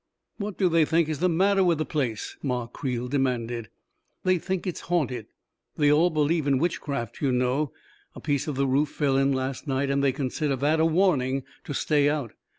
"What 0.37 0.57
do 0.57 0.67
they 0.67 0.83
think 0.83 1.07
is 1.09 1.19
the 1.19 1.29
matter 1.29 1.63
with 1.63 1.77
the 1.77 1.85
place?" 1.85 2.35
Ma 2.41 2.65
Creel 2.65 3.07
demanded. 3.07 3.69
"They 4.23 4.39
think 4.39 4.65
it's 4.65 4.79
haunted— 4.89 5.27
they 5.77 5.91
all 5.91 6.09
believe 6.09 6.47
in 6.47 6.57
witchcraft, 6.57 7.21
you 7.21 7.31
know. 7.31 7.71
A 8.15 8.19
piece 8.19 8.47
of 8.47 8.55
the 8.55 8.65
roof 8.65 8.89
fell 8.89 9.15
in 9.15 9.31
last 9.31 9.67
night, 9.67 9.91
and 9.91 10.03
they 10.03 10.11
consider 10.11 10.55
that 10.55 10.79
a 10.79 10.85
warning 10.87 11.43
to 11.65 11.75
stay 11.75 12.09
out. 12.09 12.33